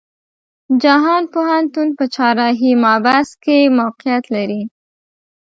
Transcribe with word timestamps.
جهان 0.83 1.23
پوهنتون 1.33 1.87
په 1.97 2.03
چهارراهی 2.13 2.71
محبس 2.83 3.29
کې 3.43 3.57
موقيعت 3.77 4.25
لري. 4.35 4.61